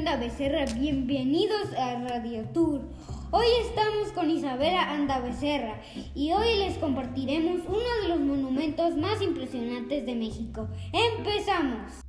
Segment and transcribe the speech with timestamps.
[0.00, 2.80] Anda Becerra, bienvenidos a Radio Tour.
[3.32, 5.78] Hoy estamos con Isabela Anda Becerra
[6.14, 10.68] y hoy les compartiremos uno de los monumentos más impresionantes de México.
[10.94, 12.00] ¡Empezamos!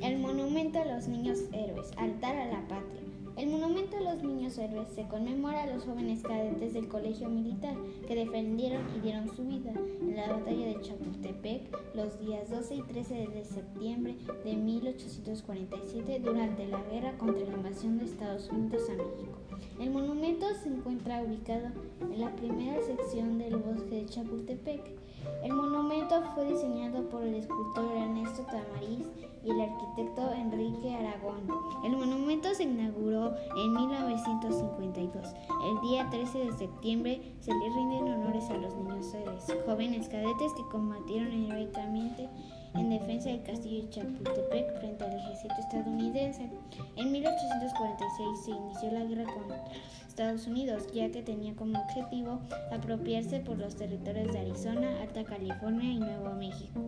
[0.00, 3.02] El monumento a los niños héroes, altar a la patria.
[3.38, 7.76] El monumento a los niños héroes se conmemora a los jóvenes cadetes del colegio militar
[8.08, 9.70] que defendieron y dieron su vida
[10.00, 16.66] en la batalla de Chapultepec los días 12 y 13 de septiembre de 1847 durante
[16.66, 19.38] la guerra contra la invasión de Estados Unidos a México.
[19.78, 21.68] El monumento se encuentra ubicado
[22.00, 24.82] en la primera sección del bosque de Chapultepec.
[25.44, 29.06] El monumento fue diseñado por el escultor Ernesto Tamariz
[29.44, 31.46] y el arquitecto Enrique Aragón.
[32.38, 35.34] Monumento se inauguró en 1952.
[35.64, 40.52] El día 13 de septiembre se le rinden honores a los niños héroes, jóvenes cadetes
[40.52, 42.28] que combatieron heroicamente
[42.78, 46.48] en defensa del castillo de Chapultepec frente al ejército estadounidense.
[46.96, 49.44] En 1846 se inició la guerra con
[50.06, 52.40] Estados Unidos, ya que tenía como objetivo
[52.72, 56.80] apropiarse por los territorios de Arizona, Alta California y Nuevo México.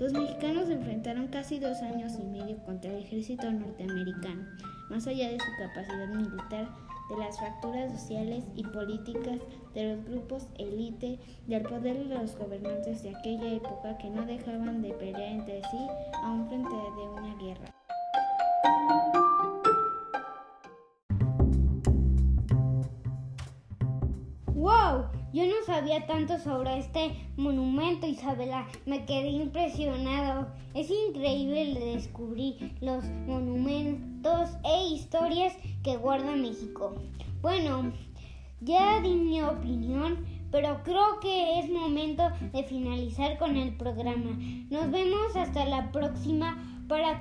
[0.00, 4.46] Los mexicanos se enfrentaron casi dos años y medio contra el ejército norteamericano,
[4.90, 6.68] más allá de su capacidad militar
[7.12, 9.38] de las fracturas sociales y políticas
[9.74, 14.82] de los grupos élite, del poder de los gobernantes de aquella época que no dejaban
[14.82, 15.86] de pelear entre sí
[16.22, 17.70] a un frente de una guerra.
[24.54, 25.21] ¡Wow!
[25.32, 28.66] Yo no sabía tanto sobre este monumento, Isabela.
[28.84, 30.48] Me quedé impresionado.
[30.74, 36.94] Es increíble descubrir los monumentos e historias que guarda México.
[37.40, 37.92] Bueno,
[38.60, 44.38] ya di mi opinión, pero creo que es momento de finalizar con el programa.
[44.68, 47.18] Nos vemos hasta la próxima para,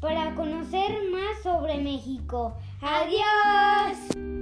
[0.00, 2.56] para conocer más sobre México.
[2.80, 4.33] ¡Adiós!